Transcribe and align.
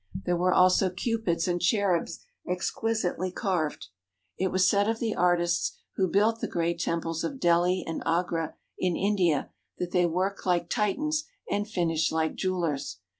There 0.25 0.35
were 0.35 0.51
also 0.51 0.89
Cupids 0.89 1.47
and 1.47 1.61
cherubs 1.61 2.25
exquisitely 2.49 3.31
carved. 3.31 3.89
It 4.35 4.47
was 4.47 4.67
said 4.67 4.89
of 4.89 4.97
the 4.97 5.13
artists 5.13 5.77
who 5.95 6.07
built 6.07 6.39
the 6.41 6.47
great 6.47 6.79
temples 6.79 7.23
of 7.23 7.39
Delhi 7.39 7.83
and 7.85 8.01
Agra 8.03 8.55
in 8.79 8.95
India 8.95 9.51
that 9.77 9.91
they 9.91 10.07
worked 10.07 10.43
like 10.43 10.69
Titans 10.71 11.25
and 11.51 11.69
finished 11.69 12.11
like 12.11 12.33
jewellers. 12.33 12.97